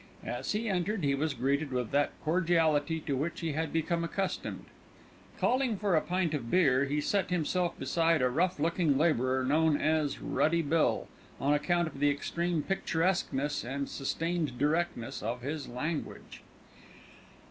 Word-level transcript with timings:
As 0.25 0.53
he 0.53 0.67
entered 0.67 1.03
he 1.03 1.13
was 1.13 1.35
greeted 1.35 1.71
with 1.71 1.91
that 1.91 2.09
cordiality 2.25 2.99
to 3.01 3.15
which 3.15 3.41
he 3.41 3.51
had 3.51 3.71
become 3.71 4.03
accustomed. 4.03 4.65
Calling 5.39 5.77
for 5.77 5.95
a 5.95 6.01
pint 6.01 6.33
of 6.33 6.49
beer, 6.49 6.85
he 6.85 6.99
seated 6.99 7.29
himself 7.29 7.77
beside 7.77 8.19
a 8.23 8.27
rough 8.31 8.59
looking 8.59 8.97
labourer 8.97 9.45
known 9.45 9.77
as 9.77 10.19
"Ruddy" 10.19 10.63
Bill, 10.63 11.07
on 11.39 11.53
account 11.53 11.87
of 11.87 11.99
the 11.99 12.09
extreme 12.09 12.63
picturesqueness 12.63 13.63
and 13.63 13.87
sustained 13.87 14.57
directness 14.57 15.21
of 15.21 15.41
his 15.41 15.67
language. 15.67 16.41